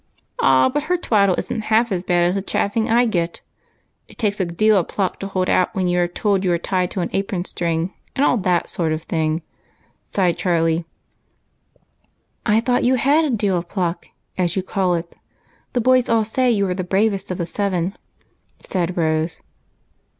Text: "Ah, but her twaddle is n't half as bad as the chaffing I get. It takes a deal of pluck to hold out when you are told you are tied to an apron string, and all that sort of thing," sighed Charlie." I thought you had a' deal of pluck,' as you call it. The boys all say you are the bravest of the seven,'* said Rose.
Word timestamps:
"Ah, 0.39 0.67
but 0.67 0.81
her 0.89 0.97
twaddle 0.97 1.35
is 1.35 1.53
n't 1.53 1.65
half 1.65 1.91
as 1.91 2.03
bad 2.03 2.23
as 2.25 2.33
the 2.33 2.41
chaffing 2.41 2.89
I 2.89 3.05
get. 3.05 3.41
It 4.07 4.17
takes 4.17 4.39
a 4.39 4.45
deal 4.45 4.77
of 4.77 4.87
pluck 4.87 5.19
to 5.19 5.27
hold 5.27 5.47
out 5.47 5.75
when 5.75 5.87
you 5.87 5.99
are 6.01 6.07
told 6.07 6.43
you 6.43 6.51
are 6.53 6.57
tied 6.57 6.89
to 6.89 7.01
an 7.01 7.11
apron 7.13 7.45
string, 7.45 7.93
and 8.15 8.25
all 8.25 8.37
that 8.37 8.67
sort 8.67 8.93
of 8.93 9.03
thing," 9.03 9.43
sighed 10.09 10.37
Charlie." 10.39 10.85
I 12.47 12.61
thought 12.61 12.83
you 12.83 12.95
had 12.95 13.25
a' 13.25 13.29
deal 13.37 13.55
of 13.57 13.69
pluck,' 13.69 14.07
as 14.39 14.55
you 14.55 14.63
call 14.63 14.95
it. 14.95 15.15
The 15.73 15.81
boys 15.81 16.09
all 16.09 16.25
say 16.25 16.49
you 16.49 16.67
are 16.67 16.73
the 16.73 16.83
bravest 16.83 17.29
of 17.29 17.37
the 17.37 17.45
seven,'* 17.45 17.95
said 18.59 18.97
Rose. 18.97 19.41